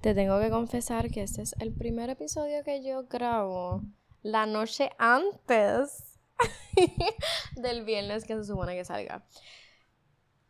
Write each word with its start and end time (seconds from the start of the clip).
Te 0.00 0.14
tengo 0.14 0.40
que 0.40 0.48
confesar 0.48 1.10
que 1.10 1.22
este 1.22 1.42
es 1.42 1.54
el 1.58 1.74
primer 1.74 2.08
episodio 2.08 2.64
que 2.64 2.82
yo 2.82 3.04
grabo 3.04 3.82
la 4.22 4.46
noche 4.46 4.90
antes 4.96 6.18
del 7.56 7.84
viernes 7.84 8.24
que 8.24 8.34
se 8.34 8.44
supone 8.44 8.74
que 8.74 8.86
salga. 8.86 9.26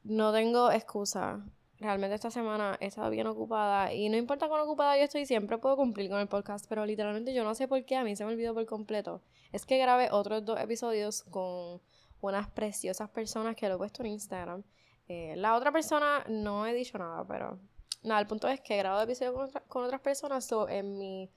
No 0.05 0.33
tengo 0.33 0.71
excusa. 0.71 1.45
Realmente 1.81 2.15
esta 2.15 2.31
semana 2.31 2.77
he 2.79 2.87
estado 2.87 3.11
bien 3.11 3.27
ocupada 3.27 3.93
y 3.93 4.09
no 4.09 4.17
importa 4.17 4.47
cuán 4.47 4.61
ocupada 4.61 4.97
yo 4.97 5.03
estoy, 5.03 5.27
siempre 5.27 5.59
puedo 5.59 5.75
cumplir 5.75 6.09
con 6.09 6.21
el 6.21 6.29
podcast, 6.29 6.67
pero 6.69 6.87
literalmente 6.87 7.35
yo 7.35 7.43
no 7.43 7.57
sé 7.57 7.67
por 7.67 7.85
qué 7.85 7.97
a 7.97 8.05
mí 8.05 8.15
se 8.15 8.25
me 8.25 8.31
olvidó 8.31 8.55
por 8.55 8.67
completo. 8.67 9.21
Es 9.51 9.67
que 9.67 9.79
grabé 9.79 10.13
otros 10.13 10.45
dos 10.45 10.61
episodios 10.61 11.25
con 11.25 11.81
unas 12.21 12.49
preciosas 12.51 13.11
personas 13.11 13.57
que 13.57 13.69
lo 13.69 13.75
he 13.75 13.79
puesto 13.79 14.05
en 14.05 14.11
Instagram. 14.11 14.63
Eh, 15.09 15.35
la 15.35 15.57
otra 15.57 15.73
persona 15.73 16.25
no 16.29 16.69
he 16.69 16.73
dicho 16.73 16.99
nada, 16.99 17.27
pero 17.27 17.59
nada, 18.03 18.21
el 18.21 18.27
punto 18.27 18.49
es 18.49 18.61
que 18.61 18.77
grabo 18.77 19.01
episodios 19.01 19.53
con, 19.69 19.85
otras 19.85 20.01
personas, 20.01 20.51
o 20.53 20.69
en 20.69 20.99
mi 20.99 21.31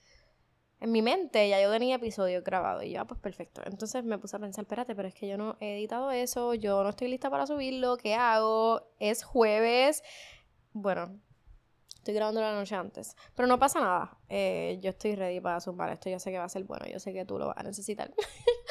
en 0.84 0.91
mi 0.91 1.02
mente 1.02 1.48
ya 1.48 1.62
yo 1.62 1.72
tenía 1.72 1.95
episodios 1.95 2.44
grabados 2.44 2.84
y 2.84 2.91
yo, 2.91 2.99
ah, 2.99 3.05
pues 3.05 3.17
perfecto. 3.17 3.62
Entonces 3.66 4.03
me 4.03 4.17
puse 4.17 4.36
a 4.36 4.39
pensar, 4.39 4.63
espérate, 4.63 4.94
pero 4.94 5.08
es 5.08 5.13
que 5.13 5.30
yo 5.30 5.38
no 5.38 5.55
he 5.62 5.76
editado 5.77 6.12
eso, 6.12 6.55
yo 6.55 6.84
no 6.84 6.89
estoy 6.89 7.08
lista 7.08 7.30
para 7.30 7.48
subirlo, 7.48 7.95
¿qué 7.95 8.16
hago? 8.16 8.91
Es 8.99 9.23
jueves. 9.23 10.03
Bueno, 10.73 11.22
estoy 11.95 12.13
grabando 12.13 12.41
la 12.41 12.53
noche 12.53 12.75
antes, 12.75 13.16
pero 13.34 13.48
no 13.48 13.58
pasa 13.59 13.80
nada. 13.80 14.17
Eh, 14.27 14.77
yo 14.81 14.89
estoy 14.89 15.16
ready 15.16 15.39
para 15.39 15.61
zumbar 15.61 15.89
esto, 15.89 16.09
yo 16.09 16.20
sé 16.20 16.31
que 16.31 16.38
va 16.38 16.44
a 16.44 16.50
ser 16.50 16.66
bueno, 16.66 16.86
yo 16.86 17.00
sé 17.00 17.14
que 17.14 17.23
tú 17.23 17.39
lo 17.39 17.48
vas 17.48 17.58
a 17.58 17.64
necesitar. 17.64 18.14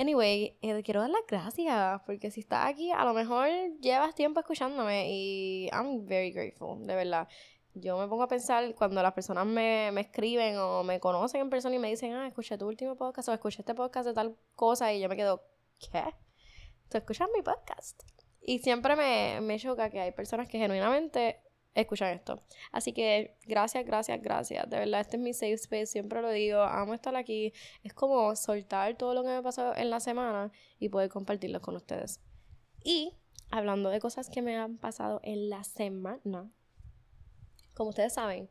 Anyway, 0.00 0.56
eh, 0.62 0.82
quiero 0.82 1.02
dar 1.02 1.10
las 1.10 1.26
gracias 1.28 2.00
porque 2.06 2.30
si 2.30 2.40
estás 2.40 2.64
aquí, 2.66 2.90
a 2.90 3.04
lo 3.04 3.12
mejor 3.12 3.48
llevas 3.82 4.14
tiempo 4.14 4.40
escuchándome 4.40 5.10
y 5.10 5.68
I'm 5.74 6.06
very 6.06 6.30
grateful, 6.30 6.86
de 6.86 6.94
verdad. 6.94 7.28
Yo 7.74 7.98
me 7.98 8.08
pongo 8.08 8.22
a 8.22 8.28
pensar 8.28 8.74
cuando 8.76 9.02
las 9.02 9.12
personas 9.12 9.44
me, 9.44 9.90
me 9.92 10.00
escriben 10.00 10.56
o 10.56 10.82
me 10.84 11.00
conocen 11.00 11.42
en 11.42 11.50
persona 11.50 11.76
y 11.76 11.78
me 11.78 11.90
dicen, 11.90 12.14
ah, 12.14 12.26
escuché 12.26 12.56
tu 12.56 12.66
último 12.66 12.96
podcast 12.96 13.28
o 13.28 13.34
escuché 13.34 13.60
este 13.60 13.74
podcast 13.74 14.06
de 14.06 14.14
tal 14.14 14.38
cosa 14.56 14.90
y 14.90 15.02
yo 15.02 15.08
me 15.10 15.16
quedo, 15.16 15.42
¿qué? 15.78 16.02
¿Tú 16.88 16.96
escuchas 16.96 17.28
mi 17.36 17.42
podcast? 17.42 18.02
Y 18.40 18.60
siempre 18.60 18.96
me, 18.96 19.42
me 19.42 19.58
choca 19.58 19.90
que 19.90 20.00
hay 20.00 20.12
personas 20.12 20.48
que 20.48 20.56
genuinamente 20.56 21.42
escuchan 21.74 22.14
esto. 22.14 22.42
Así 22.72 22.92
que 22.92 23.36
gracias, 23.46 23.84
gracias, 23.84 24.20
gracias. 24.20 24.68
De 24.68 24.78
verdad, 24.78 25.00
este 25.00 25.16
es 25.16 25.22
mi 25.22 25.32
safe 25.32 25.52
space, 25.52 25.86
siempre 25.86 26.22
lo 26.22 26.30
digo, 26.30 26.60
amo 26.60 26.94
estar 26.94 27.14
aquí. 27.16 27.52
Es 27.82 27.94
como 27.94 28.34
soltar 28.36 28.96
todo 28.96 29.14
lo 29.14 29.22
que 29.22 29.28
me 29.28 29.42
pasado 29.42 29.74
en 29.76 29.90
la 29.90 30.00
semana 30.00 30.50
y 30.78 30.88
poder 30.88 31.10
compartirlo 31.10 31.60
con 31.60 31.76
ustedes. 31.76 32.20
Y 32.82 33.14
hablando 33.50 33.90
de 33.90 34.00
cosas 34.00 34.30
que 34.30 34.42
me 34.42 34.56
han 34.56 34.78
pasado 34.78 35.20
en 35.22 35.50
la 35.50 35.64
semana, 35.64 36.50
como 37.74 37.90
ustedes 37.90 38.14
saben, 38.14 38.50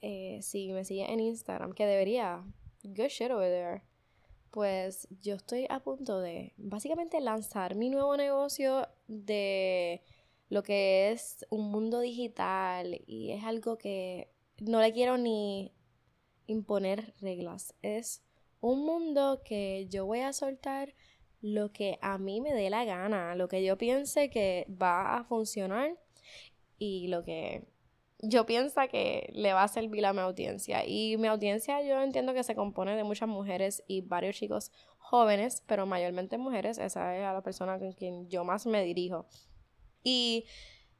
eh, 0.00 0.40
si 0.42 0.72
me 0.72 0.84
siguen 0.84 1.10
en 1.10 1.20
Instagram, 1.20 1.72
que 1.72 1.86
debería, 1.86 2.44
good 2.82 3.08
shit 3.08 3.30
over 3.30 3.50
there. 3.50 3.82
Pues 4.50 5.06
yo 5.22 5.34
estoy 5.34 5.66
a 5.68 5.80
punto 5.80 6.20
de 6.20 6.54
básicamente 6.56 7.20
lanzar 7.20 7.74
mi 7.74 7.90
nuevo 7.90 8.16
negocio 8.16 8.88
de 9.06 10.02
lo 10.48 10.62
que 10.62 11.10
es 11.10 11.46
un 11.50 11.70
mundo 11.70 12.00
digital 12.00 13.00
y 13.06 13.32
es 13.32 13.44
algo 13.44 13.78
que 13.78 14.30
no 14.58 14.80
le 14.80 14.92
quiero 14.92 15.18
ni 15.18 15.72
imponer 16.46 17.14
reglas. 17.20 17.74
Es 17.82 18.22
un 18.60 18.84
mundo 18.84 19.42
que 19.44 19.86
yo 19.88 20.06
voy 20.06 20.20
a 20.20 20.32
soltar 20.32 20.94
lo 21.40 21.72
que 21.72 21.98
a 22.02 22.18
mí 22.18 22.40
me 22.40 22.52
dé 22.52 22.70
la 22.70 22.84
gana, 22.84 23.36
lo 23.36 23.48
que 23.48 23.64
yo 23.64 23.78
piense 23.78 24.30
que 24.30 24.66
va 24.70 25.16
a 25.16 25.24
funcionar 25.24 25.96
y 26.78 27.08
lo 27.08 27.22
que 27.22 27.68
yo 28.20 28.46
pienso 28.46 28.80
que 28.90 29.30
le 29.32 29.52
va 29.52 29.62
a 29.62 29.68
servir 29.68 30.04
a 30.06 30.12
mi 30.12 30.20
audiencia. 30.20 30.84
Y 30.84 31.16
mi 31.18 31.28
audiencia 31.28 31.80
yo 31.82 32.00
entiendo 32.02 32.34
que 32.34 32.42
se 32.42 32.56
compone 32.56 32.96
de 32.96 33.04
muchas 33.04 33.28
mujeres 33.28 33.84
y 33.86 34.00
varios 34.00 34.36
chicos 34.36 34.72
jóvenes, 34.98 35.62
pero 35.66 35.86
mayormente 35.86 36.36
mujeres. 36.36 36.78
Esa 36.78 37.14
es 37.16 37.22
la 37.22 37.42
persona 37.42 37.78
con 37.78 37.92
quien 37.92 38.28
yo 38.28 38.44
más 38.44 38.66
me 38.66 38.82
dirijo. 38.82 39.26
Y 40.02 40.44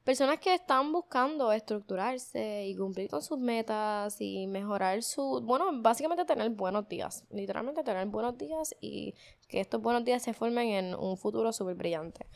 personas 0.04 0.38
que 0.38 0.54
están 0.54 0.90
buscando 0.90 1.52
estructurarse 1.52 2.66
y 2.66 2.74
cumplir 2.74 3.10
con 3.10 3.22
sus 3.22 3.38
metas 3.38 4.16
y 4.20 4.46
mejorar 4.46 5.02
su, 5.02 5.42
bueno, 5.44 5.66
básicamente 5.82 6.24
tener 6.24 6.48
buenos 6.50 6.88
días, 6.88 7.24
literalmente 7.30 7.82
tener 7.84 8.06
buenos 8.06 8.38
días 8.38 8.74
y 8.80 9.14
que 9.48 9.60
estos 9.60 9.82
buenos 9.82 10.04
días 10.04 10.22
se 10.22 10.32
formen 10.32 10.68
en 10.68 10.94
un 10.94 11.18
futuro 11.18 11.52
súper 11.52 11.74
brillante. 11.74 12.26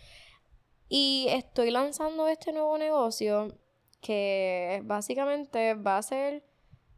Y 0.89 1.29
estoy 1.31 1.71
lanzando 1.71 2.29
este 2.29 2.53
nuevo 2.53 2.77
negocio 2.77 3.49
que 4.03 4.83
básicamente 4.85 5.73
va 5.73 5.97
a 5.97 6.03
ser 6.03 6.45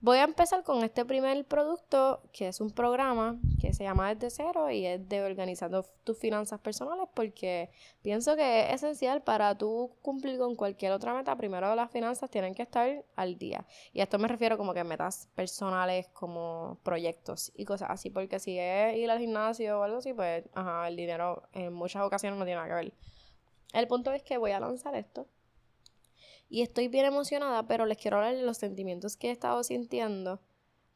Voy 0.04 0.18
a 0.18 0.24
empezar 0.24 0.62
con 0.64 0.84
este 0.84 1.06
primer 1.06 1.46
producto, 1.46 2.20
que 2.30 2.48
es 2.48 2.60
un 2.60 2.70
programa 2.70 3.38
que 3.58 3.72
se 3.72 3.84
llama 3.84 4.14
Desde 4.14 4.28
Cero 4.44 4.70
y 4.70 4.84
es 4.84 5.08
de 5.08 5.22
organizando 5.22 5.82
tus 6.04 6.18
finanzas 6.18 6.60
personales, 6.60 7.08
porque 7.14 7.70
pienso 8.02 8.36
que 8.36 8.64
es 8.64 8.82
esencial 8.82 9.22
para 9.22 9.56
tú 9.56 9.96
cumplir 10.02 10.38
con 10.38 10.56
cualquier 10.56 10.92
otra 10.92 11.14
meta. 11.14 11.34
Primero, 11.36 11.74
las 11.74 11.90
finanzas 11.90 12.28
tienen 12.28 12.54
que 12.54 12.60
estar 12.60 13.02
al 13.16 13.38
día. 13.38 13.64
Y 13.94 14.00
a 14.00 14.02
esto 14.02 14.18
me 14.18 14.28
refiero 14.28 14.58
como 14.58 14.74
que 14.74 14.84
metas 14.84 15.30
personales, 15.34 16.08
como 16.08 16.78
proyectos 16.82 17.50
y 17.56 17.64
cosas 17.64 17.88
así, 17.88 18.10
porque 18.10 18.38
si 18.40 18.58
es 18.58 18.98
ir 18.98 19.10
al 19.10 19.20
gimnasio 19.20 19.80
o 19.80 19.84
algo 19.84 19.96
así, 19.96 20.12
pues, 20.12 20.44
ajá, 20.52 20.86
el 20.86 20.96
dinero 20.96 21.44
en 21.54 21.72
muchas 21.72 22.02
ocasiones 22.02 22.38
no 22.38 22.44
tiene 22.44 22.60
nada 22.60 22.68
que 22.68 22.74
ver. 22.74 22.92
El 23.72 23.88
punto 23.88 24.12
es 24.12 24.22
que 24.22 24.36
voy 24.36 24.50
a 24.50 24.60
lanzar 24.60 24.94
esto 24.96 25.26
y 26.54 26.62
estoy 26.62 26.86
bien 26.86 27.04
emocionada, 27.04 27.66
pero 27.66 27.84
les 27.84 27.98
quiero 27.98 28.18
hablar 28.18 28.36
de 28.36 28.42
los 28.42 28.58
sentimientos 28.58 29.16
que 29.16 29.26
he 29.26 29.32
estado 29.32 29.64
sintiendo. 29.64 30.40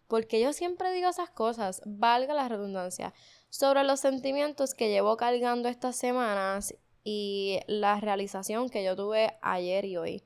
Porque 0.06 0.41
yo 0.41 0.52
siempre 0.52 0.92
digo 0.92 1.08
esas 1.08 1.30
cosas, 1.30 1.82
valga 1.84 2.32
la 2.32 2.48
redundancia, 2.48 3.12
sobre 3.48 3.82
los 3.82 3.98
sentimientos 3.98 4.72
que 4.72 4.88
llevo 4.88 5.16
cargando 5.16 5.69
estas 5.69 5.96
semanas 5.96 6.76
y 7.02 7.58
la 7.66 7.98
realización 7.98 8.69
que 8.69 8.84
yo 8.84 8.94
tuve 8.94 9.36
ayer 9.42 9.84
y 9.84 9.96
hoy, 9.96 10.22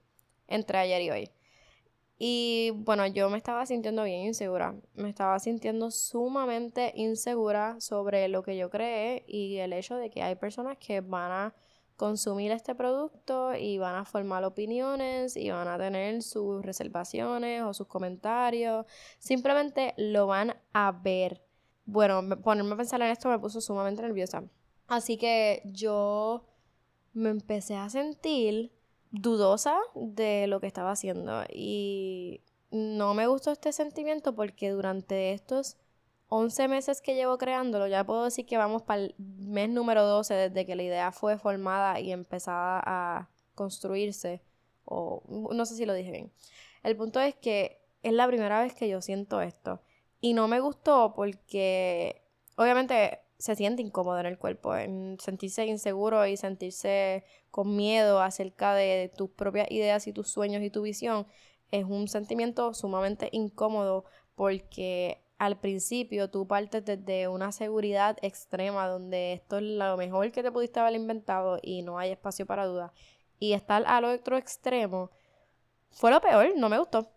entre 0.49 0.77
ayer 0.77 1.01
y 1.01 1.11
hoy. 1.11 1.31
Y 2.19 2.73
bueno, 2.75 3.07
yo 3.07 3.31
me 3.31 3.39
estaba 3.39 3.65
sintiendo 3.65 4.05
bien 4.05 4.27
insegura, 4.27 4.75
me 4.93 5.09
estaba 5.09 5.39
sintiendo 5.39 5.91
sumamente 5.91 6.93
insegura 6.95 7.81
sobre 7.81 8.29
lo 8.29 8.43
que 8.43 8.59
yo 8.59 8.69
creé 8.69 9.25
y 9.27 9.57
el 9.57 9.73
hecho 9.73 9.97
de 9.97 10.11
que 10.11 10.23
hay 10.23 10.35
personas 10.35 10.77
que 10.77 11.01
van 11.01 11.33
a 11.33 11.55
consumir 11.97 12.51
este 12.53 12.75
producto 12.75 13.55
y 13.55 13.79
van 13.79 13.95
a 13.97 14.05
formar 14.05 14.45
opiniones 14.45 15.37
y 15.37 15.51
van 15.51 15.69
a 15.69 15.79
tener 15.79 16.23
sus 16.23 16.65
reservaciones 16.65 17.63
o 17.63 17.75
sus 17.75 17.87
comentarios. 17.87 18.87
Simplemente 19.19 19.95
lo 19.97 20.27
van 20.27 20.55
a 20.73 20.93
ver. 20.93 21.43
Bueno, 21.85 22.23
ponerme 22.43 22.75
a 22.75 22.77
pensar 22.77 23.03
en 23.03 23.09
esto 23.09 23.29
me 23.29 23.39
puso 23.39 23.61
sumamente 23.61 24.03
nerviosa. 24.03 24.45
Así 24.89 25.17
que 25.17 25.63
yo 25.65 26.45
me 27.13 27.31
empecé 27.31 27.77
a 27.77 27.89
sentir 27.89 28.73
dudosa 29.11 29.77
de 29.95 30.47
lo 30.47 30.61
que 30.61 30.67
estaba 30.67 30.93
haciendo 30.93 31.45
y 31.53 32.41
no 32.71 33.15
me 33.15 33.27
gustó 33.27 33.53
este 33.53 33.73
sentimiento 33.73 34.35
porque 34.35 34.71
durante 34.71 35.33
estos 35.33 35.77
11 36.35 36.67
meses 36.69 37.03
que 37.03 37.15
llevo 37.15 37.37
creándolo, 37.37 37.87
ya 37.89 38.05
puedo 38.05 38.25
decir 38.25 38.47
que 38.47 38.57
vamos 38.57 38.81
para 38.81 39.03
el 39.03 39.15
mes 39.19 39.69
número 39.69 40.07
12 40.07 40.33
desde 40.33 40.65
que 40.65 40.75
la 40.77 40.83
idea 40.83 41.13
fue 41.13 41.37
formada 41.37 42.01
y 42.01 42.11
empezada 42.11 42.83
a 42.87 43.29
construirse. 43.55 44.41
O 44.87 45.23
no 45.53 45.67
sé 45.67 45.77
si 45.77 45.85
lo 45.85 45.93
dije 45.93 46.11
bien. 46.11 46.33
El 46.85 46.97
punto 46.97 47.21
es 47.21 47.35
que 47.35 47.83
es 48.03 48.15
la 48.15 48.27
primera 48.27 48.63
vez 48.63 48.75
que 48.75 48.89
yo 48.89 49.03
siento 49.03 49.43
esto. 49.43 49.83
Y 50.23 50.33
no 50.33 50.49
me 50.49 50.61
gustó 50.61 51.13
porque 51.15 52.23
obviamente 52.57 53.21
se 53.37 53.55
siente 53.55 53.83
incómodo 53.83 54.19
en 54.19 54.27
el 54.27 54.39
cuerpo, 54.39 54.75
en 54.75 55.19
sentirse 55.21 55.67
inseguro 55.67 56.27
y 56.27 56.39
sentirse 56.39 57.25
con 57.51 57.77
miedo 57.77 58.23
acerca 58.23 58.75
de 58.75 59.13
tus 59.15 59.29
propias 59.29 59.71
ideas 59.71 60.07
y 60.07 60.15
tus 60.15 60.29
sueños 60.29 60.63
y 60.63 60.71
tu 60.71 60.81
visión. 60.81 61.27
Es 61.71 61.85
un 61.85 62.09
sentimiento 62.09 62.73
sumamente 62.73 63.29
incómodo 63.33 64.07
porque 64.35 65.22
al 65.43 65.59
principio 65.59 66.31
tú 66.31 66.47
partes 66.47 66.85
desde 66.85 67.27
una 67.27 67.51
seguridad 67.51 68.17
extrema 68.23 68.87
donde 68.87 69.33
esto 69.33 69.57
es 69.57 69.65
lo 69.65 69.97
mejor 69.97 70.31
que 70.31 70.41
te 70.41 70.53
pudiste 70.53 70.79
haber 70.79 70.95
inventado 70.95 71.59
y 71.61 71.83
no 71.83 71.99
hay 71.99 72.13
espacio 72.13 72.47
para 72.47 72.65
duda. 72.65 72.93
Y 73.41 73.53
estar 73.53 73.83
al 73.89 74.05
otro 74.05 74.37
extremo 74.37 75.11
fue 75.91 76.13
lo 76.13 76.21
peor, 76.21 76.53
no 76.57 76.69
me 76.69 76.79
gustó. 76.79 77.11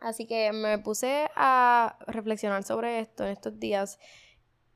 Así 0.00 0.26
que 0.26 0.50
me 0.50 0.78
puse 0.80 1.30
a 1.36 1.96
reflexionar 2.08 2.64
sobre 2.64 2.98
esto 2.98 3.22
en 3.22 3.30
estos 3.30 3.60
días 3.60 4.00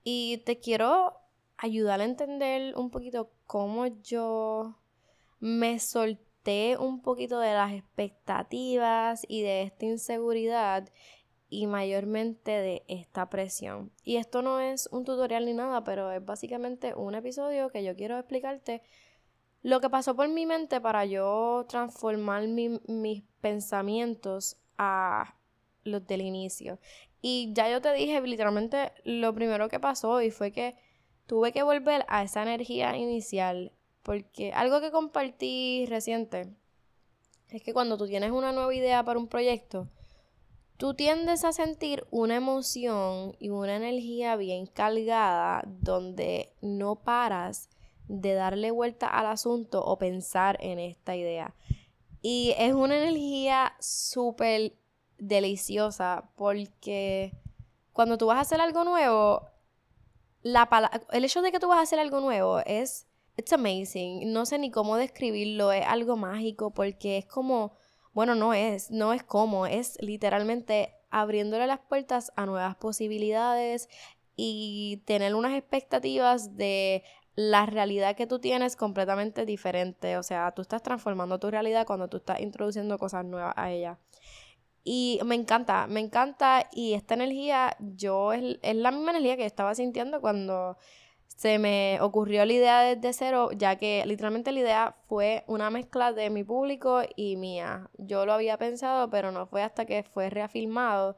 y 0.04 0.38
te 0.46 0.60
quiero 0.60 1.16
ayudar 1.56 2.00
a 2.00 2.04
entender 2.04 2.76
un 2.76 2.92
poquito 2.92 3.32
cómo 3.48 3.88
yo 3.88 4.76
me 5.40 5.80
solté 5.80 6.76
un 6.78 7.02
poquito 7.02 7.40
de 7.40 7.52
las 7.52 7.72
expectativas 7.72 9.26
y 9.26 9.42
de 9.42 9.62
esta 9.62 9.86
inseguridad 9.86 10.88
y 11.50 11.66
mayormente 11.66 12.52
de 12.52 12.84
esta 12.86 13.28
presión. 13.28 13.90
Y 14.04 14.16
esto 14.16 14.40
no 14.40 14.60
es 14.60 14.88
un 14.92 15.04
tutorial 15.04 15.44
ni 15.44 15.52
nada, 15.52 15.82
pero 15.82 16.10
es 16.12 16.24
básicamente 16.24 16.94
un 16.94 17.16
episodio 17.16 17.70
que 17.70 17.82
yo 17.82 17.96
quiero 17.96 18.16
explicarte 18.16 18.82
lo 19.62 19.80
que 19.80 19.90
pasó 19.90 20.16
por 20.16 20.28
mi 20.28 20.46
mente 20.46 20.80
para 20.80 21.04
yo 21.04 21.66
transformar 21.68 22.46
mis 22.46 23.22
pensamientos 23.40 24.56
a 24.78 25.34
los 25.84 26.06
del 26.06 26.22
inicio. 26.22 26.78
Y 27.20 27.52
ya 27.52 27.68
yo 27.68 27.82
te 27.82 27.92
dije 27.92 28.20
literalmente 28.22 28.92
lo 29.04 29.34
primero 29.34 29.68
que 29.68 29.80
pasó 29.80 30.22
y 30.22 30.30
fue 30.30 30.52
que 30.52 30.76
tuve 31.26 31.52
que 31.52 31.62
volver 31.62 32.06
a 32.08 32.22
esa 32.22 32.42
energía 32.42 32.96
inicial. 32.96 33.72
Porque 34.02 34.52
algo 34.52 34.80
que 34.80 34.90
compartí 34.90 35.84
reciente 35.86 36.54
es 37.50 37.62
que 37.62 37.74
cuando 37.74 37.98
tú 37.98 38.06
tienes 38.06 38.30
una 38.30 38.52
nueva 38.52 38.74
idea 38.74 39.04
para 39.04 39.18
un 39.18 39.28
proyecto, 39.28 39.88
tú 40.80 40.94
tiendes 40.94 41.44
a 41.44 41.52
sentir 41.52 42.06
una 42.10 42.36
emoción 42.36 43.36
y 43.38 43.50
una 43.50 43.76
energía 43.76 44.34
bien 44.36 44.64
cargada 44.64 45.62
donde 45.66 46.54
no 46.62 46.96
paras 46.96 47.68
de 48.08 48.32
darle 48.32 48.70
vuelta 48.70 49.06
al 49.06 49.26
asunto 49.26 49.84
o 49.84 49.98
pensar 49.98 50.56
en 50.62 50.78
esta 50.78 51.14
idea. 51.14 51.54
Y 52.22 52.54
es 52.56 52.72
una 52.72 52.96
energía 52.96 53.74
súper 53.78 54.72
deliciosa 55.18 56.30
porque 56.34 57.34
cuando 57.92 58.16
tú 58.16 58.24
vas 58.24 58.38
a 58.38 58.40
hacer 58.40 58.62
algo 58.62 58.82
nuevo, 58.84 59.48
la 60.40 60.66
el 61.12 61.26
hecho 61.26 61.42
de 61.42 61.52
que 61.52 61.60
tú 61.60 61.68
vas 61.68 61.80
a 61.80 61.82
hacer 61.82 61.98
algo 61.98 62.20
nuevo 62.20 62.60
es, 62.60 63.06
it's 63.36 63.52
amazing. 63.52 64.32
No 64.32 64.46
sé 64.46 64.58
ni 64.58 64.70
cómo 64.70 64.96
describirlo, 64.96 65.72
es 65.72 65.84
algo 65.86 66.16
mágico 66.16 66.70
porque 66.70 67.18
es 67.18 67.26
como, 67.26 67.74
bueno, 68.12 68.34
no 68.34 68.54
es, 68.54 68.90
no 68.90 69.12
es 69.12 69.22
como, 69.22 69.66
es 69.66 69.96
literalmente 70.00 70.94
abriéndole 71.10 71.66
las 71.66 71.80
puertas 71.80 72.32
a 72.36 72.46
nuevas 72.46 72.76
posibilidades 72.76 73.88
y 74.36 75.02
tener 75.06 75.34
unas 75.34 75.54
expectativas 75.54 76.56
de 76.56 77.04
la 77.34 77.66
realidad 77.66 78.16
que 78.16 78.26
tú 78.26 78.38
tienes 78.38 78.76
completamente 78.76 79.44
diferente. 79.44 80.16
O 80.16 80.22
sea, 80.22 80.52
tú 80.52 80.62
estás 80.62 80.82
transformando 80.82 81.38
tu 81.38 81.50
realidad 81.50 81.86
cuando 81.86 82.08
tú 82.08 82.18
estás 82.18 82.40
introduciendo 82.40 82.98
cosas 82.98 83.24
nuevas 83.24 83.54
a 83.56 83.70
ella. 83.70 83.98
Y 84.82 85.20
me 85.24 85.34
encanta, 85.34 85.86
me 85.86 86.00
encanta. 86.00 86.68
Y 86.72 86.94
esta 86.94 87.14
energía, 87.14 87.76
yo 87.80 88.32
es, 88.32 88.58
es 88.62 88.76
la 88.76 88.90
misma 88.90 89.12
energía 89.12 89.36
que 89.36 89.46
estaba 89.46 89.74
sintiendo 89.74 90.20
cuando 90.20 90.76
se 91.40 91.58
me 91.58 91.98
ocurrió 92.02 92.44
la 92.44 92.52
idea 92.52 92.82
desde 92.82 93.14
cero, 93.14 93.48
ya 93.56 93.76
que 93.76 94.04
literalmente 94.04 94.52
la 94.52 94.60
idea 94.60 94.96
fue 95.08 95.42
una 95.46 95.70
mezcla 95.70 96.12
de 96.12 96.28
mi 96.28 96.44
público 96.44 97.00
y 97.16 97.36
mía. 97.36 97.88
Yo 97.96 98.26
lo 98.26 98.34
había 98.34 98.58
pensado, 98.58 99.08
pero 99.08 99.32
no 99.32 99.46
fue 99.46 99.62
hasta 99.62 99.86
que 99.86 100.02
fue 100.02 100.28
reafirmado 100.28 101.16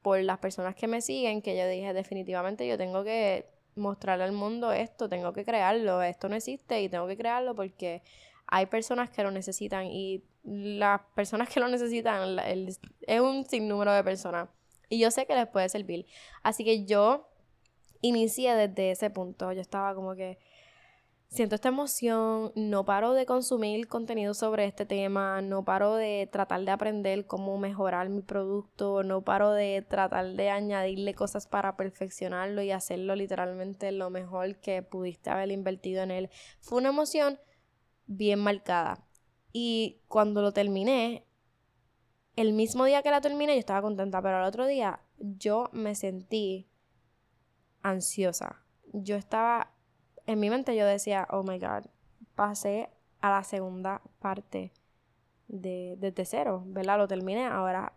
por 0.00 0.18
las 0.22 0.38
personas 0.38 0.74
que 0.74 0.88
me 0.88 1.02
siguen 1.02 1.42
que 1.42 1.54
yo 1.54 1.68
dije 1.68 1.92
definitivamente 1.92 2.66
yo 2.66 2.78
tengo 2.78 3.04
que 3.04 3.46
mostrarle 3.76 4.24
al 4.24 4.32
mundo 4.32 4.72
esto, 4.72 5.10
tengo 5.10 5.34
que 5.34 5.44
crearlo, 5.44 6.00
esto 6.00 6.30
no 6.30 6.36
existe 6.36 6.80
y 6.80 6.88
tengo 6.88 7.06
que 7.06 7.18
crearlo 7.18 7.54
porque 7.54 8.02
hay 8.46 8.64
personas 8.64 9.10
que 9.10 9.22
lo 9.22 9.30
necesitan 9.30 9.84
y 9.84 10.24
las 10.44 11.02
personas 11.14 11.50
que 11.50 11.60
lo 11.60 11.68
necesitan 11.68 12.38
es 12.38 13.20
un 13.20 13.44
sinnúmero 13.44 13.92
de 13.92 14.02
personas 14.02 14.48
y 14.88 14.98
yo 14.98 15.10
sé 15.10 15.26
que 15.26 15.34
les 15.34 15.46
puede 15.46 15.68
servir. 15.68 16.06
Así 16.42 16.64
que 16.64 16.86
yo 16.86 17.31
inicié 18.02 18.54
desde 18.54 18.90
ese 18.90 19.08
punto, 19.08 19.52
yo 19.52 19.60
estaba 19.60 19.94
como 19.94 20.14
que 20.14 20.38
siento 21.28 21.54
esta 21.54 21.68
emoción, 21.68 22.52
no 22.54 22.84
paro 22.84 23.14
de 23.14 23.24
consumir 23.24 23.88
contenido 23.88 24.34
sobre 24.34 24.66
este 24.66 24.84
tema, 24.84 25.40
no 25.40 25.64
paro 25.64 25.94
de 25.94 26.28
tratar 26.30 26.60
de 26.62 26.70
aprender 26.70 27.26
cómo 27.26 27.56
mejorar 27.56 28.10
mi 28.10 28.20
producto, 28.20 29.02
no 29.02 29.22
paro 29.22 29.52
de 29.52 29.80
tratar 29.88 30.34
de 30.34 30.50
añadirle 30.50 31.14
cosas 31.14 31.46
para 31.46 31.74
perfeccionarlo 31.78 32.60
y 32.60 32.70
hacerlo 32.70 33.16
literalmente 33.16 33.92
lo 33.92 34.10
mejor 34.10 34.56
que 34.56 34.82
pudiste 34.82 35.30
haber 35.30 35.50
invertido 35.50 36.02
en 36.02 36.10
él. 36.10 36.30
Fue 36.60 36.78
una 36.78 36.90
emoción 36.90 37.38
bien 38.06 38.40
marcada. 38.40 39.02
Y 39.54 40.00
cuando 40.08 40.42
lo 40.42 40.52
terminé, 40.52 41.24
el 42.36 42.52
mismo 42.52 42.84
día 42.84 43.02
que 43.02 43.10
la 43.10 43.22
terminé 43.22 43.54
yo 43.54 43.58
estaba 43.60 43.80
contenta, 43.80 44.20
pero 44.20 44.36
al 44.36 44.44
otro 44.44 44.66
día 44.66 45.00
yo 45.18 45.70
me 45.72 45.94
sentí 45.94 46.68
ansiosa. 47.82 48.62
Yo 48.92 49.16
estaba 49.16 49.72
en 50.26 50.40
mi 50.40 50.50
mente 50.50 50.76
yo 50.76 50.86
decía, 50.86 51.26
oh 51.30 51.42
my 51.42 51.58
god, 51.58 51.86
pasé 52.34 52.90
a 53.20 53.30
la 53.30 53.44
segunda 53.44 54.02
parte 54.20 54.72
de, 55.48 55.96
desde 55.98 56.24
cero, 56.24 56.62
¿verdad? 56.66 56.98
Lo 56.98 57.08
terminé, 57.08 57.46
ahora 57.46 57.92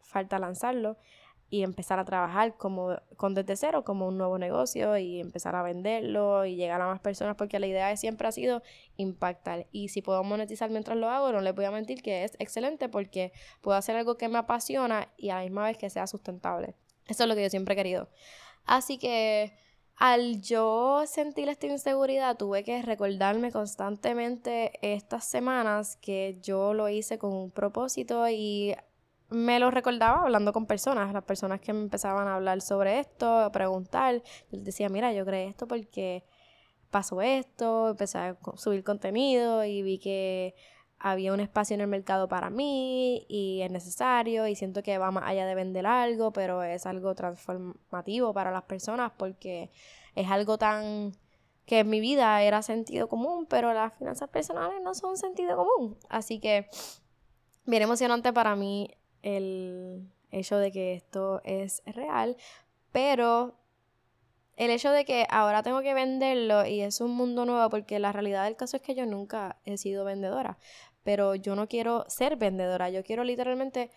falta 0.00 0.38
lanzarlo 0.38 0.96
y 1.50 1.62
empezar 1.62 1.98
a 1.98 2.04
trabajar 2.04 2.56
como 2.56 2.96
con 3.16 3.34
desde 3.34 3.56
cero 3.56 3.82
como 3.82 4.06
un 4.06 4.18
nuevo 4.18 4.38
negocio 4.38 4.98
y 4.98 5.20
empezar 5.20 5.56
a 5.56 5.62
venderlo 5.62 6.44
y 6.44 6.56
llegar 6.56 6.80
a 6.82 6.86
más 6.86 7.00
personas 7.00 7.36
porque 7.36 7.58
la 7.58 7.66
idea 7.66 7.96
siempre 7.96 8.28
ha 8.28 8.32
sido 8.32 8.62
impactar 8.96 9.66
y 9.72 9.88
si 9.88 10.02
puedo 10.02 10.22
monetizar 10.24 10.68
mientras 10.68 10.98
lo 10.98 11.08
hago 11.08 11.32
no 11.32 11.40
les 11.40 11.54
voy 11.54 11.64
a 11.64 11.70
mentir 11.70 12.02
que 12.02 12.24
es 12.24 12.36
excelente 12.38 12.90
porque 12.90 13.32
puedo 13.62 13.78
hacer 13.78 13.96
algo 13.96 14.18
que 14.18 14.28
me 14.28 14.36
apasiona 14.36 15.08
y 15.16 15.30
a 15.30 15.36
la 15.36 15.42
misma 15.42 15.64
vez 15.64 15.78
que 15.78 15.88
sea 15.88 16.06
sustentable 16.06 16.74
eso 17.06 17.22
es 17.22 17.28
lo 17.28 17.34
que 17.34 17.44
yo 17.44 17.50
siempre 17.50 17.72
he 17.72 17.76
querido 17.76 18.10
así 18.68 18.98
que 18.98 19.52
al 19.96 20.40
yo 20.40 21.02
sentir 21.06 21.48
esta 21.48 21.66
inseguridad, 21.66 22.36
tuve 22.36 22.62
que 22.62 22.82
recordarme 22.82 23.50
constantemente 23.50 24.70
estas 24.80 25.24
semanas 25.24 25.96
que 25.96 26.38
yo 26.40 26.72
lo 26.72 26.88
hice 26.88 27.18
con 27.18 27.32
un 27.32 27.50
propósito 27.50 28.28
y 28.28 28.76
me 29.30 29.58
lo 29.58 29.70
recordaba 29.72 30.22
hablando 30.22 30.52
con 30.52 30.66
personas, 30.66 31.12
las 31.12 31.24
personas 31.24 31.60
que 31.60 31.72
me 31.72 31.80
empezaban 31.80 32.28
a 32.28 32.36
hablar 32.36 32.60
sobre 32.60 33.00
esto, 33.00 33.26
a 33.40 33.50
preguntar. 33.50 34.22
Yo 34.52 34.60
decía, 34.60 34.88
mira, 34.88 35.12
yo 35.12 35.24
creé 35.26 35.48
esto 35.48 35.66
porque 35.66 36.24
pasó 36.90 37.20
esto, 37.20 37.90
empecé 37.90 38.18
a 38.18 38.38
subir 38.56 38.84
contenido 38.84 39.64
y 39.64 39.82
vi 39.82 39.98
que 39.98 40.54
había 41.00 41.32
un 41.32 41.40
espacio 41.40 41.74
en 41.74 41.80
el 41.80 41.86
mercado 41.86 42.28
para 42.28 42.50
mí 42.50 43.24
y 43.28 43.60
es 43.62 43.70
necesario 43.70 44.46
y 44.46 44.56
siento 44.56 44.82
que 44.82 44.98
va 44.98 45.10
más 45.10 45.24
allá 45.24 45.46
de 45.46 45.54
vender 45.54 45.86
algo, 45.86 46.32
pero 46.32 46.62
es 46.62 46.86
algo 46.86 47.14
transformativo 47.14 48.32
para 48.34 48.50
las 48.50 48.64
personas 48.64 49.12
porque 49.16 49.70
es 50.14 50.30
algo 50.30 50.58
tan 50.58 51.12
que 51.66 51.80
en 51.80 51.90
mi 51.90 52.00
vida 52.00 52.42
era 52.42 52.62
sentido 52.62 53.08
común, 53.08 53.46
pero 53.46 53.74
las 53.74 53.92
finanzas 53.94 54.30
personales 54.30 54.80
no 54.82 54.94
son 54.94 55.18
sentido 55.18 55.56
común. 55.56 55.98
Así 56.08 56.40
que 56.40 56.68
bien 57.66 57.82
emocionante 57.82 58.32
para 58.32 58.56
mí 58.56 58.90
el 59.22 60.10
hecho 60.30 60.56
de 60.56 60.72
que 60.72 60.94
esto 60.94 61.42
es 61.44 61.82
real, 61.84 62.36
pero 62.90 63.54
el 64.56 64.70
hecho 64.70 64.90
de 64.90 65.04
que 65.04 65.26
ahora 65.30 65.62
tengo 65.62 65.82
que 65.82 65.94
venderlo 65.94 66.66
y 66.66 66.80
es 66.80 67.00
un 67.00 67.12
mundo 67.12 67.44
nuevo, 67.44 67.70
porque 67.70 67.98
la 68.00 68.12
realidad 68.12 68.44
del 68.44 68.56
caso 68.56 68.76
es 68.76 68.82
que 68.82 68.94
yo 68.94 69.06
nunca 69.06 69.60
he 69.64 69.76
sido 69.76 70.04
vendedora 70.04 70.58
pero 71.08 71.34
yo 71.34 71.56
no 71.56 71.68
quiero 71.68 72.04
ser 72.06 72.36
vendedora, 72.36 72.90
yo 72.90 73.02
quiero 73.02 73.24
literalmente 73.24 73.90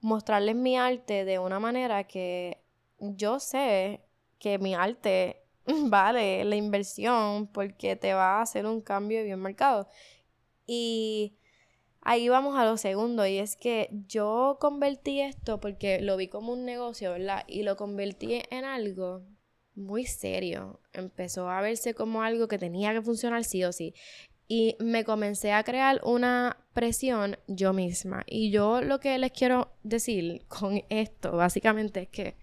mostrarles 0.00 0.56
mi 0.56 0.76
arte 0.76 1.24
de 1.24 1.38
una 1.38 1.60
manera 1.60 2.02
que 2.08 2.60
yo 2.98 3.38
sé 3.38 4.00
que 4.40 4.58
mi 4.58 4.74
arte 4.74 5.44
vale 5.84 6.44
la 6.44 6.56
inversión 6.56 7.46
porque 7.46 7.94
te 7.94 8.14
va 8.14 8.38
a 8.38 8.42
hacer 8.42 8.66
un 8.66 8.80
cambio 8.80 9.22
bien 9.22 9.38
marcado. 9.38 9.86
Y 10.66 11.36
ahí 12.00 12.28
vamos 12.28 12.58
a 12.58 12.64
lo 12.64 12.76
segundo, 12.76 13.24
y 13.28 13.38
es 13.38 13.54
que 13.54 13.88
yo 14.08 14.58
convertí 14.60 15.20
esto 15.20 15.60
porque 15.60 16.00
lo 16.00 16.16
vi 16.16 16.26
como 16.26 16.52
un 16.52 16.64
negocio, 16.64 17.12
¿verdad? 17.12 17.44
Y 17.46 17.62
lo 17.62 17.76
convertí 17.76 18.42
en 18.50 18.64
algo 18.64 19.22
muy 19.76 20.04
serio. 20.04 20.80
Empezó 20.92 21.48
a 21.48 21.60
verse 21.60 21.94
como 21.94 22.24
algo 22.24 22.48
que 22.48 22.58
tenía 22.58 22.92
que 22.92 23.02
funcionar 23.02 23.44
sí 23.44 23.62
o 23.62 23.70
sí 23.70 23.94
y 24.52 24.76
me 24.80 25.04
comencé 25.04 25.52
a 25.52 25.62
crear 25.62 26.00
una 26.02 26.56
presión 26.72 27.38
yo 27.46 27.72
misma. 27.72 28.24
Y 28.26 28.50
yo 28.50 28.82
lo 28.82 28.98
que 28.98 29.16
les 29.16 29.30
quiero 29.30 29.70
decir 29.84 30.44
con 30.48 30.82
esto, 30.88 31.36
básicamente, 31.36 32.02
es 32.02 32.08
que 32.08 32.36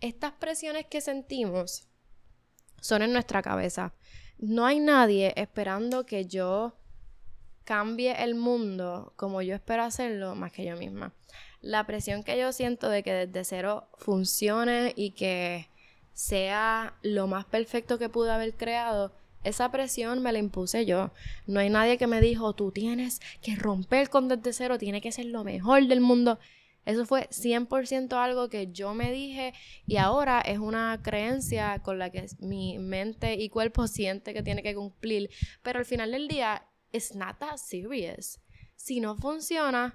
estas 0.00 0.32
presiones 0.32 0.86
que 0.86 1.02
sentimos 1.02 1.86
son 2.80 3.02
en 3.02 3.12
nuestra 3.12 3.42
cabeza. 3.42 3.92
No 4.38 4.64
hay 4.64 4.80
nadie 4.80 5.34
esperando 5.36 6.06
que 6.06 6.24
yo 6.24 6.78
cambie 7.64 8.24
el 8.24 8.34
mundo 8.34 9.12
como 9.16 9.42
yo 9.42 9.54
espero 9.54 9.82
hacerlo 9.82 10.34
más 10.34 10.50
que 10.50 10.64
yo 10.64 10.78
misma. 10.78 11.12
La 11.60 11.86
presión 11.86 12.22
que 12.22 12.40
yo 12.40 12.54
siento 12.54 12.88
de 12.88 13.02
que 13.02 13.12
desde 13.12 13.44
cero 13.44 13.86
funcione 13.98 14.94
y 14.96 15.10
que 15.10 15.68
sea 16.14 16.94
lo 17.02 17.26
más 17.26 17.44
perfecto 17.44 17.98
que 17.98 18.08
pude 18.08 18.32
haber 18.32 18.54
creado 18.54 19.12
esa 19.44 19.70
presión 19.70 20.22
me 20.22 20.32
la 20.32 20.38
impuse 20.38 20.86
yo. 20.86 21.12
No 21.46 21.60
hay 21.60 21.70
nadie 21.70 21.98
que 21.98 22.06
me 22.06 22.20
dijo, 22.20 22.54
tú 22.54 22.72
tienes 22.72 23.20
que 23.40 23.56
romper 23.56 24.08
con 24.10 24.28
desde 24.28 24.52
cero, 24.52 24.78
tiene 24.78 25.00
que 25.00 25.12
ser 25.12 25.26
lo 25.26 25.44
mejor 25.44 25.86
del 25.86 26.00
mundo. 26.00 26.38
Eso 26.84 27.06
fue 27.06 27.28
100% 27.30 28.12
algo 28.14 28.48
que 28.48 28.72
yo 28.72 28.92
me 28.92 29.12
dije 29.12 29.54
y 29.86 29.98
ahora 29.98 30.40
es 30.40 30.58
una 30.58 31.00
creencia 31.02 31.78
con 31.80 31.98
la 31.98 32.10
que 32.10 32.26
mi 32.40 32.78
mente 32.78 33.34
y 33.34 33.48
cuerpo 33.48 33.86
siente 33.88 34.34
que 34.34 34.42
tiene 34.42 34.62
que 34.62 34.74
cumplir. 34.74 35.30
Pero 35.62 35.78
al 35.78 35.84
final 35.84 36.10
del 36.10 36.28
día, 36.28 36.66
it's 36.90 37.14
not 37.14 37.38
that 37.38 37.56
serious. 37.56 38.40
Si 38.74 39.00
no 39.00 39.16
funciona, 39.16 39.92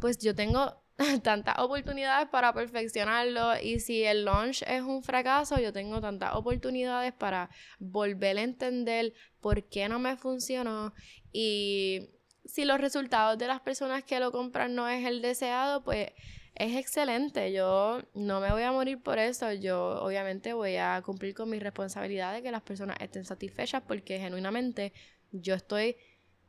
pues 0.00 0.18
yo 0.18 0.34
tengo 0.34 0.82
tantas 1.22 1.58
oportunidades 1.58 2.28
para 2.28 2.52
perfeccionarlo 2.52 3.60
y 3.60 3.80
si 3.80 4.04
el 4.04 4.24
launch 4.24 4.62
es 4.66 4.82
un 4.82 5.02
fracaso, 5.02 5.58
yo 5.60 5.72
tengo 5.72 6.00
tantas 6.00 6.34
oportunidades 6.34 7.12
para 7.12 7.50
volver 7.78 8.38
a 8.38 8.42
entender 8.42 9.12
por 9.40 9.64
qué 9.64 9.88
no 9.88 9.98
me 9.98 10.16
funcionó 10.16 10.94
y 11.32 12.10
si 12.46 12.64
los 12.64 12.80
resultados 12.80 13.36
de 13.38 13.46
las 13.46 13.60
personas 13.60 14.04
que 14.04 14.20
lo 14.20 14.32
compran 14.32 14.74
no 14.74 14.88
es 14.88 15.04
el 15.04 15.20
deseado, 15.20 15.82
pues 15.82 16.10
es 16.54 16.76
excelente. 16.76 17.52
Yo 17.52 18.00
no 18.14 18.40
me 18.40 18.50
voy 18.50 18.62
a 18.62 18.72
morir 18.72 19.02
por 19.02 19.18
eso. 19.18 19.52
Yo 19.52 20.00
obviamente 20.02 20.52
voy 20.52 20.76
a 20.76 21.02
cumplir 21.04 21.34
con 21.34 21.50
mi 21.50 21.58
responsabilidad 21.58 22.32
de 22.32 22.42
que 22.42 22.50
las 22.50 22.62
personas 22.62 22.96
estén 23.00 23.24
satisfechas 23.24 23.82
porque 23.86 24.18
genuinamente 24.18 24.92
yo 25.32 25.54
estoy 25.54 25.96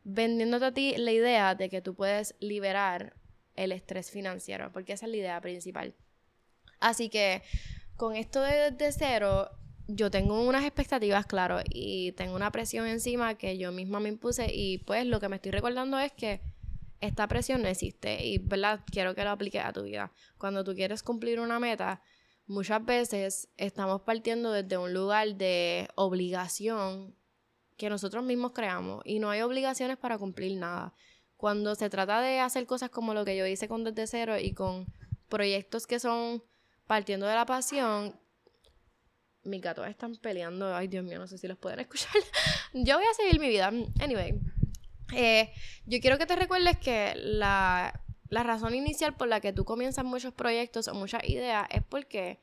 vendiéndote 0.03 0.65
a 0.65 0.73
ti 0.73 0.95
la 0.97 1.11
idea 1.11 1.55
de 1.55 1.69
que 1.69 1.81
tú 1.81 1.95
puedes 1.95 2.35
liberar 2.39 3.15
el 3.57 3.73
estrés 3.73 4.09
financiero, 4.09 4.71
porque 4.71 4.93
esa 4.93 5.05
es 5.05 5.11
la 5.11 5.17
idea 5.17 5.41
principal. 5.41 5.93
Así 6.79 7.09
que 7.09 7.43
con 7.97 8.15
esto 8.15 8.41
de, 8.41 8.71
de 8.71 8.91
cero, 8.93 9.49
yo 9.87 10.09
tengo 10.09 10.41
unas 10.41 10.63
expectativas, 10.63 11.25
claro, 11.25 11.59
y 11.69 12.13
tengo 12.13 12.35
una 12.35 12.51
presión 12.51 12.87
encima 12.87 13.35
que 13.35 13.57
yo 13.57 13.71
misma 13.71 13.99
me 13.99 14.09
impuse 14.09 14.47
y 14.53 14.79
pues 14.79 15.05
lo 15.05 15.19
que 15.19 15.27
me 15.27 15.37
estoy 15.37 15.51
recordando 15.51 15.99
es 15.99 16.13
que 16.13 16.41
esta 16.99 17.27
presión 17.27 17.61
no 17.61 17.67
existe 17.67 18.25
y, 18.25 18.37
¿verdad? 18.37 18.81
Quiero 18.91 19.15
que 19.15 19.23
lo 19.23 19.31
apliques 19.31 19.63
a 19.63 19.73
tu 19.73 19.83
vida. 19.83 20.11
Cuando 20.37 20.63
tú 20.63 20.73
quieres 20.73 21.03
cumplir 21.03 21.39
una 21.39 21.59
meta, 21.59 22.01
muchas 22.47 22.83
veces 22.83 23.49
estamos 23.57 24.01
partiendo 24.01 24.51
desde 24.51 24.77
un 24.77 24.93
lugar 24.93 25.35
de 25.35 25.89
obligación 25.95 27.15
que 27.77 27.89
nosotros 27.89 28.23
mismos 28.23 28.53
creamos 28.53 29.03
y 29.05 29.19
no 29.19 29.29
hay 29.29 29.41
obligaciones 29.41 29.97
para 29.97 30.17
cumplir 30.17 30.57
nada. 30.57 30.93
Cuando 31.37 31.75
se 31.75 31.89
trata 31.89 32.19
de 32.21 32.39
hacer 32.39 32.65
cosas 32.65 32.89
como 32.89 33.13
lo 33.13 33.23
que 33.23 33.37
yo 33.37 33.45
hice 33.45 33.67
con 33.67 33.83
Desde 33.83 34.07
Cero 34.07 34.39
y 34.39 34.53
con 34.53 34.87
proyectos 35.29 35.85
que 35.85 35.99
son 35.99 36.43
partiendo 36.87 37.27
de 37.27 37.35
la 37.35 37.45
pasión, 37.45 38.19
mis 39.43 39.61
gatos 39.61 39.87
están 39.87 40.15
peleando. 40.15 40.75
Ay, 40.75 40.87
Dios 40.87 41.03
mío, 41.03 41.19
no 41.19 41.27
sé 41.27 41.37
si 41.37 41.47
los 41.47 41.57
pueden 41.57 41.79
escuchar. 41.79 42.11
yo 42.73 42.97
voy 42.97 43.05
a 43.05 43.13
seguir 43.13 43.39
mi 43.39 43.49
vida. 43.49 43.71
Anyway, 43.99 44.39
eh, 45.13 45.51
yo 45.85 45.99
quiero 45.99 46.17
que 46.17 46.25
te 46.25 46.35
recuerdes 46.35 46.77
que 46.79 47.13
la, 47.15 48.03
la 48.29 48.43
razón 48.43 48.75
inicial 48.75 49.15
por 49.15 49.27
la 49.27 49.39
que 49.39 49.53
tú 49.53 49.63
comienzas 49.63 50.05
muchos 50.05 50.33
proyectos 50.33 50.87
o 50.87 50.93
muchas 50.93 51.23
ideas 51.29 51.67
es 51.69 51.83
porque 51.83 52.39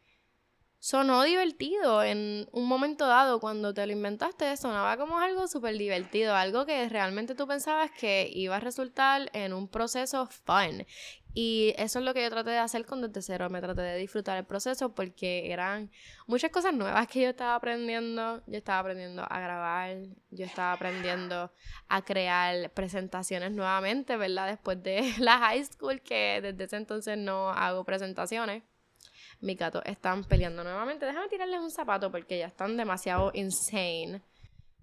sonó 0.85 1.23
divertido 1.23 2.03
en 2.03 2.47
un 2.53 2.69
momento 2.69 3.07
dado 3.07 3.41
cuando 3.41 3.73
te 3.73 3.87
lo 3.87 3.93
inventaste, 3.95 4.55
sonaba 4.59 4.99
como 4.99 5.19
algo 5.19 5.49
súper 5.49 5.79
divertido, 5.79 6.35
algo 6.35 6.67
que 6.67 6.87
realmente 6.91 7.35
tú 7.35 7.47
pensabas 7.47 7.91
que 7.91 8.29
iba 8.31 8.57
a 8.57 8.61
resultar 8.61 9.31
en 9.33 9.55
un 9.55 9.67
proceso 9.67 10.26
fun. 10.26 10.85
Y 11.33 11.73
eso 11.79 12.00
es 12.00 12.05
lo 12.05 12.12
que 12.12 12.23
yo 12.23 12.29
traté 12.29 12.50
de 12.50 12.59
hacer 12.59 12.85
con 12.85 13.00
Desde 13.00 13.23
Cero, 13.23 13.49
me 13.49 13.62
traté 13.62 13.81
de 13.81 13.97
disfrutar 13.97 14.37
el 14.37 14.45
proceso 14.45 14.95
porque 14.95 15.50
eran 15.50 15.91
muchas 16.26 16.50
cosas 16.50 16.75
nuevas 16.75 17.07
que 17.07 17.23
yo 17.23 17.31
estaba 17.31 17.55
aprendiendo. 17.55 18.43
Yo 18.47 18.59
estaba 18.59 18.81
aprendiendo 18.81 19.23
a 19.26 19.41
grabar, 19.41 19.97
yo 20.33 20.45
estaba 20.45 20.73
aprendiendo 20.73 21.50
a 21.88 22.03
crear 22.03 22.71
presentaciones 22.73 23.53
nuevamente, 23.53 24.19
¿verdad? 24.19 24.49
Después 24.49 24.83
de 24.83 25.14
la 25.19 25.38
high 25.38 25.64
school, 25.64 26.03
que 26.03 26.41
desde 26.43 26.64
ese 26.64 26.76
entonces 26.76 27.17
no 27.17 27.49
hago 27.49 27.85
presentaciones 27.85 28.64
mis 29.44 29.58
gatos 29.58 29.82
están 29.84 30.24
peleando 30.24 30.64
nuevamente. 30.64 31.04
Déjame 31.04 31.28
tirarles 31.28 31.60
un 31.60 31.70
zapato 31.70 32.10
porque 32.10 32.38
ya 32.38 32.46
están 32.46 32.76
demasiado 32.76 33.30
insane. 33.34 34.22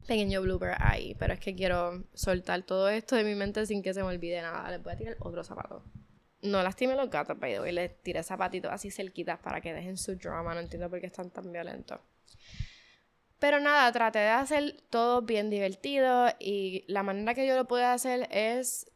Pequeño 0.07 0.41
blooper 0.41 0.75
ahí, 0.79 1.15
pero 1.15 1.33
es 1.33 1.39
que 1.39 1.55
quiero 1.55 2.03
soltar 2.13 2.63
todo 2.63 2.89
esto 2.89 3.15
de 3.15 3.23
mi 3.23 3.35
mente 3.35 3.65
sin 3.65 3.83
que 3.83 3.93
se 3.93 4.01
me 4.01 4.09
olvide 4.09 4.41
nada. 4.41 4.69
Les 4.69 4.81
voy 4.81 4.93
a 4.93 4.97
tirar 4.97 5.17
otro 5.19 5.43
zapato. 5.43 5.83
No 6.41 6.63
lastime 6.63 6.95
los 6.95 7.09
gatos, 7.09 7.37
pero 7.39 7.63
hoy 7.63 7.71
les 7.71 8.01
tiré 8.01 8.23
zapatitos 8.23 8.71
así 8.71 8.89
cerquitas 8.89 9.39
para 9.39 9.61
que 9.61 9.73
dejen 9.73 9.97
su 9.97 10.15
drama. 10.15 10.53
No 10.53 10.59
entiendo 10.59 10.89
por 10.89 10.99
qué 10.99 11.07
están 11.07 11.29
tan 11.29 11.51
violentos. 11.51 11.99
Pero 13.39 13.59
nada, 13.59 13.91
traté 13.91 14.19
de 14.19 14.29
hacer 14.29 14.75
todo 14.91 15.23
bien 15.23 15.49
divertido 15.49 16.27
y 16.39 16.83
la 16.87 17.01
manera 17.01 17.33
que 17.33 17.47
yo 17.47 17.55
lo 17.55 17.65
pude 17.65 17.85
hacer 17.85 18.27
es 18.29 18.90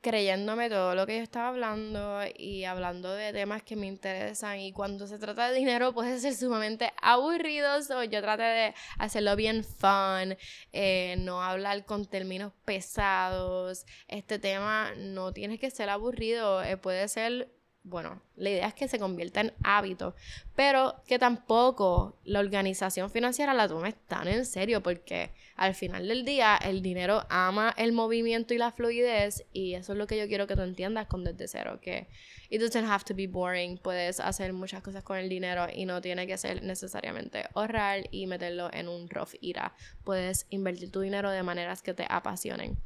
creyéndome 0.00 0.68
todo 0.68 0.94
lo 0.94 1.06
que 1.06 1.16
yo 1.16 1.22
estaba 1.22 1.48
hablando 1.48 2.20
y 2.36 2.64
hablando 2.64 3.12
de 3.12 3.32
temas 3.32 3.62
que 3.62 3.76
me 3.76 3.86
interesan. 3.86 4.60
Y 4.60 4.72
cuando 4.72 5.06
se 5.06 5.18
trata 5.18 5.50
de 5.50 5.58
dinero 5.58 5.92
puede 5.92 6.18
ser 6.18 6.34
sumamente 6.34 6.92
aburrido, 7.00 7.78
yo 8.04 8.22
traté 8.22 8.42
de 8.42 8.74
hacerlo 8.98 9.36
bien 9.36 9.64
fun, 9.64 10.36
eh, 10.72 11.16
no 11.18 11.42
hablar 11.42 11.84
con 11.84 12.06
términos 12.06 12.52
pesados, 12.64 13.86
este 14.08 14.38
tema 14.38 14.92
no 14.96 15.32
tiene 15.32 15.58
que 15.58 15.70
ser 15.70 15.88
aburrido, 15.90 16.62
eh, 16.62 16.76
puede 16.76 17.08
ser 17.08 17.57
bueno, 17.82 18.20
la 18.36 18.50
idea 18.50 18.68
es 18.68 18.74
que 18.74 18.88
se 18.88 18.98
convierta 18.98 19.40
en 19.40 19.52
hábito, 19.62 20.14
pero 20.54 20.96
que 21.06 21.18
tampoco 21.18 22.18
la 22.24 22.40
organización 22.40 23.10
financiera 23.10 23.54
la 23.54 23.68
tome 23.68 23.92
tan 23.92 24.28
en 24.28 24.44
serio, 24.44 24.82
porque 24.82 25.30
al 25.56 25.74
final 25.74 26.06
del 26.06 26.24
día 26.24 26.56
el 26.56 26.82
dinero 26.82 27.24
ama 27.30 27.74
el 27.78 27.92
movimiento 27.92 28.52
y 28.52 28.58
la 28.58 28.72
fluidez, 28.72 29.46
y 29.52 29.74
eso 29.74 29.92
es 29.92 29.98
lo 29.98 30.06
que 30.06 30.18
yo 30.18 30.28
quiero 30.28 30.46
que 30.46 30.54
tú 30.54 30.62
entiendas 30.62 31.06
con 31.06 31.24
desde 31.24 31.48
cero, 31.48 31.78
que 31.80 32.08
it 32.50 32.60
doesn't 32.60 32.88
have 32.88 33.04
to 33.04 33.14
be 33.14 33.26
boring, 33.26 33.78
puedes 33.78 34.20
hacer 34.20 34.52
muchas 34.52 34.82
cosas 34.82 35.02
con 35.02 35.16
el 35.16 35.28
dinero 35.28 35.66
y 35.72 35.86
no 35.86 36.00
tiene 36.00 36.26
que 36.26 36.36
ser 36.36 36.62
necesariamente 36.62 37.44
ahorrar 37.54 38.04
y 38.10 38.26
meterlo 38.26 38.70
en 38.72 38.88
un 38.88 39.08
rough 39.08 39.34
ira, 39.40 39.74
puedes 40.04 40.46
invertir 40.50 40.90
tu 40.90 41.00
dinero 41.00 41.30
de 41.30 41.42
maneras 41.42 41.82
que 41.82 41.94
te 41.94 42.06
apasionen. 42.08 42.78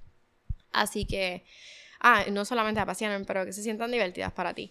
Así 0.70 1.04
que 1.04 1.44
ah, 2.02 2.25
no 2.30 2.44
solamente 2.44 2.80
apasionen, 2.80 3.25
pero 3.25 3.47
que 3.47 3.52
se 3.52 3.62
sientan 3.62 3.90
divertidas 3.90 4.32
para 4.32 4.52
ti. 4.52 4.71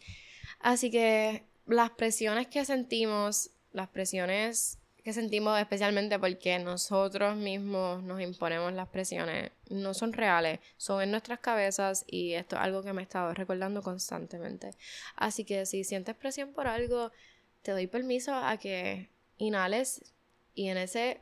Así 0.60 0.92
que 0.92 1.44
las 1.66 1.90
presiones 1.92 2.48
que 2.48 2.64
sentimos, 2.66 3.50
las 3.72 3.88
presiones 3.88 4.78
que 5.04 5.14
sentimos 5.14 5.60
especialmente 5.60 6.20
porque 6.20 6.60
nosotros 6.60 7.36
mismos 7.36 8.04
nos 8.04 8.22
imponemos 8.22 8.72
las 8.74 8.88
presiones, 8.90 9.52
no 9.70 9.96
son 9.96 10.14
reales, 10.14 10.60
son 10.78 11.02
en 11.02 11.10
nuestras 11.10 11.40
cabezas 11.40 12.04
y 12.06 12.34
esto 12.34 12.56
es 12.56 12.62
algo 12.62 12.84
que 12.84 12.94
me 12.94 13.02
he 13.02 13.04
estado 13.04 13.34
recordando 13.34 13.82
constantemente. 13.82 14.72
Así 15.16 15.44
que 15.44 15.66
si 15.66 15.84
sientes 15.84 16.16
presión 16.16 16.54
por 16.54 16.68
algo, 16.68 17.12
te 17.64 17.72
doy 17.72 17.88
permiso 17.88 18.36
a 18.36 18.58
que 18.58 19.10
inhales 19.38 20.14
y 20.54 20.68
en 20.68 20.78
ese 20.78 21.22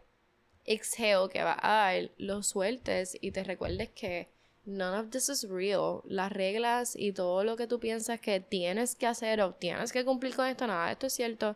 exhale 0.66 1.30
que 1.32 1.44
va 1.44 1.58
a 1.62 1.94
dar, 1.94 2.12
lo 2.18 2.44
sueltes 2.44 3.18
y 3.22 3.32
te 3.32 3.44
recuerdes 3.44 3.90
que 3.90 4.28
none 4.70 4.98
of 4.98 5.10
this 5.10 5.30
is 5.30 5.48
real. 5.50 6.02
Las 6.06 6.32
reglas 6.32 6.96
y 6.96 7.12
todo 7.12 7.44
lo 7.44 7.58
que 7.58 7.68
tú 7.68 7.80
piensas 7.80 8.20
que 8.22 8.40
tienes 8.40 8.96
que 8.96 9.08
hacer 9.08 9.42
o 9.42 9.54
tienes 9.54 9.92
que 9.92 10.06
cumplir 10.06 10.36
con 10.36 10.48
esto, 10.48 10.68
nada, 10.68 10.92
esto 10.92 11.08
es 11.08 11.14
cierto. 11.14 11.56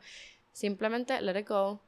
Simplemente 0.52 1.22
let 1.22 1.40
it 1.40 1.48
go 1.48 1.82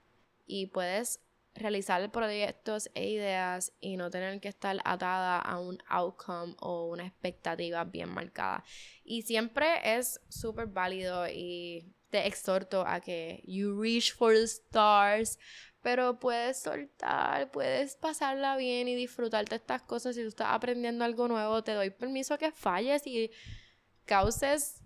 y 0.46 0.68
puedes 0.68 1.20
realizar 1.56 2.12
proyectos 2.12 2.90
e 2.94 3.10
ideas 3.10 3.72
y 3.80 3.98
no 3.98 4.10
tener 4.10 4.40
que 4.42 4.50
estar 4.50 4.78
atada 4.84 5.40
a 5.40 5.60
un 5.60 5.78
outcome 5.88 6.56
o 6.60 6.88
una 6.88 7.08
expectativa 7.08 7.84
bien 7.86 8.10
marcada. 8.10 8.64
Y 9.04 9.22
siempre 9.22 9.98
es 9.98 10.20
súper 10.30 10.68
válido 10.68 11.28
y 11.30 11.94
te 12.10 12.28
exhorto 12.28 12.86
a 12.86 13.00
que 13.00 13.42
you 13.46 13.82
reach 13.82 14.14
for 14.14 14.34
the 14.34 14.44
stars, 14.44 15.40
pero 15.86 16.20
puedes 16.20 16.58
soltar, 16.58 17.52
puedes 17.52 17.96
pasarla 17.96 18.58
bien 18.58 18.88
y 18.88 18.96
disfrutarte 18.96 19.54
estas 19.54 19.84
cosas. 19.84 20.16
Si 20.16 20.24
tú 20.24 20.30
estás 20.30 20.48
aprendiendo 20.50 21.06
algo 21.06 21.28
nuevo, 21.28 21.64
te 21.64 21.74
doy 21.74 21.92
permiso 21.92 22.34
a 22.34 22.40
que 22.40 22.52
falles 22.52 23.06
y 23.06 23.30
causes 24.04 24.82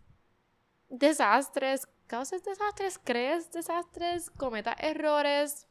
desastres, 0.90 1.88
causes 2.06 2.44
desastres, 2.44 3.00
crees 3.02 3.50
desastres, 3.50 4.30
cometas 4.30 4.76
errores. 4.80 5.68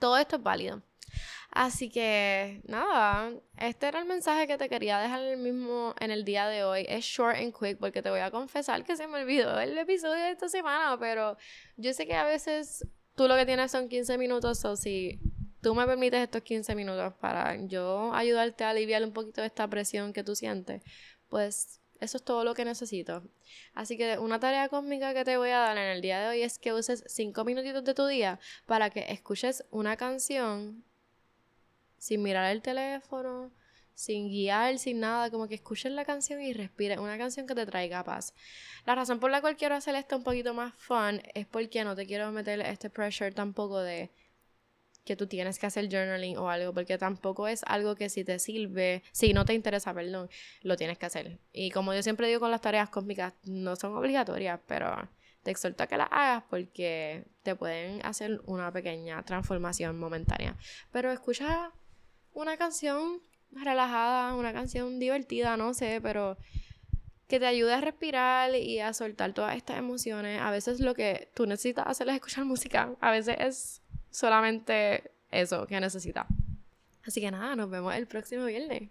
Todo 0.00 0.18
esto 0.18 0.34
es 0.34 0.42
válido. 0.42 0.82
Así 1.52 1.88
que 1.88 2.62
nada, 2.66 3.30
este 3.56 3.86
era 3.86 4.00
el 4.00 4.06
mensaje 4.06 4.48
que 4.48 4.58
te 4.58 4.68
quería 4.68 4.98
dejar 4.98 5.20
el 5.20 5.36
mismo 5.36 5.94
en 6.00 6.10
el 6.10 6.24
día 6.24 6.48
de 6.48 6.64
hoy. 6.64 6.84
Es 6.88 7.04
short 7.04 7.36
and 7.36 7.56
quick 7.56 7.78
porque 7.78 8.02
te 8.02 8.10
voy 8.10 8.18
a 8.18 8.32
confesar 8.32 8.82
que 8.82 8.96
se 8.96 9.06
me 9.06 9.22
olvidó 9.22 9.60
el 9.60 9.78
episodio 9.78 10.20
de 10.24 10.32
esta 10.32 10.48
semana, 10.48 10.98
pero 10.98 11.36
yo 11.76 11.92
sé 11.92 12.08
que 12.08 12.14
a 12.16 12.24
veces 12.24 12.84
tú 13.16 13.26
lo 13.26 13.34
que 13.34 13.46
tienes 13.46 13.72
son 13.72 13.88
15 13.88 14.18
minutos, 14.18 14.64
o 14.64 14.76
si 14.76 15.18
tú 15.60 15.74
me 15.74 15.86
permites 15.86 16.20
estos 16.20 16.42
15 16.42 16.74
minutos 16.76 17.14
para 17.14 17.56
yo 17.66 18.14
ayudarte 18.14 18.62
a 18.62 18.70
aliviar 18.70 19.02
un 19.02 19.12
poquito 19.12 19.40
de 19.40 19.48
esta 19.48 19.68
presión 19.68 20.12
que 20.12 20.22
tú 20.22 20.36
sientes, 20.36 20.82
pues 21.28 21.80
eso 21.98 22.18
es 22.18 22.22
todo 22.22 22.44
lo 22.44 22.54
que 22.54 22.64
necesito. 22.64 23.22
Así 23.74 23.96
que 23.96 24.18
una 24.18 24.38
tarea 24.38 24.68
cósmica 24.68 25.14
que 25.14 25.24
te 25.24 25.36
voy 25.36 25.50
a 25.50 25.58
dar 25.58 25.78
en 25.78 25.88
el 25.88 26.02
día 26.02 26.20
de 26.20 26.28
hoy 26.28 26.42
es 26.42 26.58
que 26.58 26.72
uses 26.72 27.02
5 27.06 27.44
minutitos 27.44 27.82
de 27.84 27.94
tu 27.94 28.06
día 28.06 28.38
para 28.66 28.90
que 28.90 29.10
escuches 29.10 29.64
una 29.70 29.96
canción 29.96 30.84
sin 31.98 32.22
mirar 32.22 32.52
el 32.52 32.62
teléfono, 32.62 33.50
sin 33.96 34.28
guiar, 34.28 34.78
sin 34.78 35.00
nada, 35.00 35.30
como 35.30 35.48
que 35.48 35.54
escuches 35.54 35.90
la 35.90 36.04
canción 36.04 36.40
y 36.42 36.52
respires 36.52 36.98
una 36.98 37.16
canción 37.16 37.46
que 37.46 37.54
te 37.54 37.64
traiga 37.64 38.04
paz. 38.04 38.34
La 38.84 38.94
razón 38.94 39.18
por 39.18 39.30
la 39.30 39.40
cual 39.40 39.56
quiero 39.56 39.74
hacer 39.74 39.94
esto 39.96 40.16
un 40.16 40.22
poquito 40.22 40.54
más 40.54 40.74
fun 40.74 41.22
es 41.34 41.46
porque 41.46 41.82
no 41.82 41.96
te 41.96 42.06
quiero 42.06 42.30
meter 42.30 42.60
este 42.60 42.90
pressure 42.90 43.32
tampoco 43.32 43.80
de 43.80 44.10
que 45.04 45.16
tú 45.16 45.26
tienes 45.26 45.58
que 45.58 45.66
hacer 45.66 45.88
journaling 45.88 46.36
o 46.36 46.50
algo, 46.50 46.74
porque 46.74 46.98
tampoco 46.98 47.48
es 47.48 47.62
algo 47.66 47.94
que 47.94 48.10
si 48.10 48.22
te 48.22 48.38
sirve, 48.38 49.02
si 49.12 49.32
no 49.32 49.46
te 49.46 49.54
interesa, 49.54 49.94
perdón, 49.94 50.28
lo 50.62 50.76
tienes 50.76 50.98
que 50.98 51.06
hacer. 51.06 51.38
Y 51.52 51.70
como 51.70 51.94
yo 51.94 52.02
siempre 52.02 52.28
digo 52.28 52.40
con 52.40 52.50
las 52.50 52.60
tareas 52.60 52.90
cósmicas, 52.90 53.32
no 53.44 53.76
son 53.76 53.96
obligatorias, 53.96 54.60
pero 54.66 55.08
te 55.42 55.52
exhorto 55.52 55.84
a 55.84 55.86
que 55.86 55.96
las 55.96 56.08
hagas 56.10 56.42
porque 56.50 57.24
te 57.42 57.54
pueden 57.54 58.04
hacer 58.04 58.42
una 58.44 58.70
pequeña 58.72 59.22
transformación 59.22 59.98
momentánea. 59.98 60.56
Pero 60.92 61.10
escucha 61.12 61.70
una 62.34 62.58
canción 62.58 63.22
relajada, 63.64 64.34
una 64.34 64.52
canción 64.52 64.98
divertida, 64.98 65.56
no 65.56 65.74
sé, 65.74 66.00
pero 66.02 66.36
que 67.28 67.40
te 67.40 67.46
ayude 67.46 67.74
a 67.74 67.80
respirar 67.80 68.54
y 68.54 68.80
a 68.80 68.92
soltar 68.92 69.32
todas 69.32 69.56
estas 69.56 69.78
emociones. 69.78 70.40
A 70.40 70.50
veces 70.50 70.80
lo 70.80 70.94
que 70.94 71.30
tú 71.34 71.46
necesitas 71.46 71.86
hacer 71.86 72.08
es 72.08 72.14
escuchar 72.14 72.44
música. 72.44 72.94
A 73.00 73.10
veces 73.10 73.36
es 73.38 73.82
solamente 74.10 75.10
eso 75.30 75.66
que 75.66 75.80
necesitas. 75.80 76.26
Así 77.04 77.20
que 77.20 77.30
nada, 77.30 77.56
nos 77.56 77.70
vemos 77.70 77.94
el 77.94 78.06
próximo 78.06 78.44
viernes. 78.44 78.90